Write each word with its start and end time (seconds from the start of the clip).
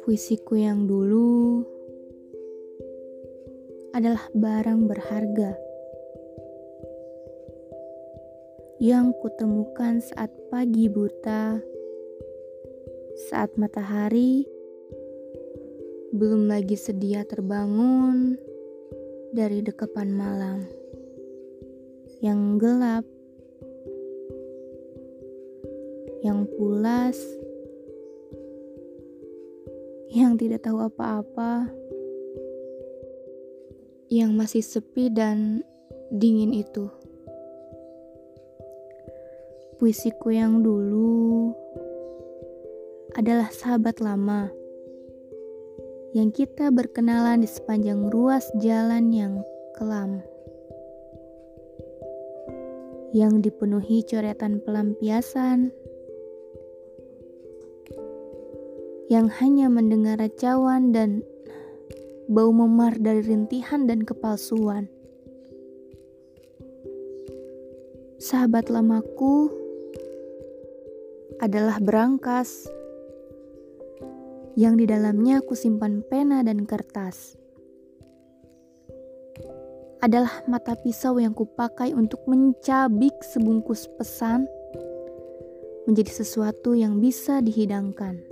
Puisiku 0.00 0.56
yang 0.56 0.88
dulu 0.88 1.60
adalah 3.92 4.24
barang 4.32 4.88
berharga 4.88 5.52
yang 8.80 9.12
kutemukan 9.20 10.00
saat 10.00 10.32
pagi 10.48 10.88
buta, 10.88 11.60
saat 13.28 13.52
matahari 13.60 14.48
belum 16.16 16.48
lagi 16.48 16.80
sedia 16.80 17.28
terbangun 17.28 18.40
dari 19.36 19.60
dekapan 19.60 20.08
malam 20.08 20.64
yang 22.24 22.56
gelap, 22.56 23.04
yang 26.20 26.44
pulas, 26.56 27.16
yang 30.12 30.36
tidak 30.36 30.64
tahu 30.64 30.84
apa-apa, 30.84 31.72
yang 34.12 34.36
masih 34.36 34.60
sepi 34.60 35.08
dan 35.08 35.64
dingin 36.12 36.52
itu. 36.52 36.92
Puisiku 39.80 40.28
yang 40.28 40.60
dulu 40.60 41.56
adalah 43.16 43.48
sahabat 43.48 44.04
lama 44.04 44.52
yang 46.12 46.34
kita 46.34 46.74
berkenalan 46.74 47.40
di 47.40 47.48
sepanjang 47.48 48.10
ruas 48.10 48.44
jalan 48.58 49.08
yang 49.14 49.34
kelam 49.78 50.20
yang 53.14 53.42
dipenuhi 53.42 54.02
coretan 54.06 54.62
pelampiasan 54.62 55.70
yang 59.10 59.26
hanya 59.42 59.66
mendengar 59.66 60.22
racauan 60.22 60.94
dan 60.94 61.26
bau 62.30 62.54
memar 62.54 62.94
dari 62.94 63.26
rintihan 63.26 63.90
dan 63.90 64.06
kepalsuan. 64.06 64.86
Sahabat 68.22 68.70
lamaku 68.70 69.50
adalah 71.42 71.82
berangkas 71.82 72.70
yang 74.54 74.78
di 74.78 74.86
dalamnya 74.86 75.42
aku 75.42 75.58
simpan 75.58 76.06
pena 76.06 76.46
dan 76.46 76.62
kertas. 76.62 77.34
Adalah 80.06 80.46
mata 80.46 80.78
pisau 80.78 81.18
yang 81.18 81.34
kupakai 81.34 81.98
untuk 81.98 82.22
mencabik 82.30 83.18
sebungkus 83.26 83.90
pesan 83.98 84.46
menjadi 85.90 86.22
sesuatu 86.22 86.78
yang 86.78 87.02
bisa 87.02 87.42
dihidangkan. 87.42 88.29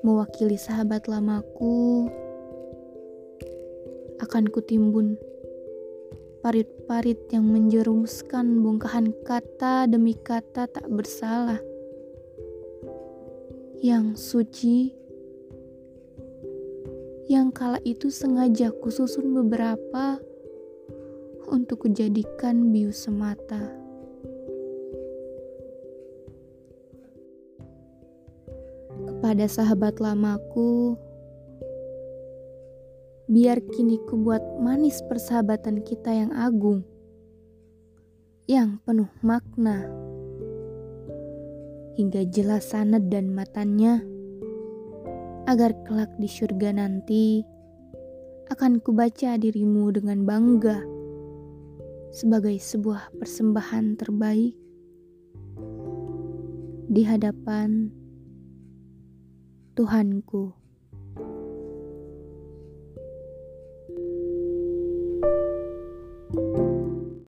Mewakili 0.00 0.56
sahabat 0.56 1.08
lamaku, 1.08 2.08
akan 4.20 4.48
kutimbun 4.52 5.16
parit-parit 6.40 7.20
yang 7.32 7.44
menjerumuskan 7.48 8.64
bongkahan 8.64 9.12
kata 9.24 9.88
demi 9.88 10.16
kata 10.16 10.68
tak 10.68 10.86
bersalah. 10.88 11.60
Yang 13.80 14.16
suci, 14.20 14.78
yang 17.28 17.48
kala 17.52 17.80
itu 17.84 18.12
sengaja 18.12 18.72
kususun 18.72 19.32
beberapa 19.32 20.20
untuk 21.48 21.88
kujadikan 21.88 22.72
bius 22.72 23.08
semata. 23.08 23.79
Kepada 29.20 29.52
sahabat 29.52 30.00
lamaku, 30.00 30.96
biar 33.28 33.60
kini 33.68 34.00
ku 34.08 34.16
buat 34.16 34.40
manis 34.64 35.04
persahabatan 35.12 35.84
kita 35.84 36.08
yang 36.08 36.32
agung, 36.32 36.88
yang 38.48 38.80
penuh 38.88 39.12
makna, 39.20 39.84
hingga 42.00 42.24
jelas 42.32 42.72
sanad 42.72 43.12
dan 43.12 43.28
matanya, 43.36 44.00
agar 45.44 45.76
kelak 45.84 46.08
di 46.16 46.24
surga 46.24 46.80
nanti 46.80 47.44
akan 48.48 48.80
kubaca 48.80 49.36
dirimu 49.36 49.92
dengan 50.00 50.24
bangga 50.24 50.80
sebagai 52.08 52.56
sebuah 52.56 53.12
persembahan 53.20 54.00
terbaik. 54.00 54.56
Di 56.88 57.04
hadapan 57.04 57.99
Tuhanku. 59.74 60.59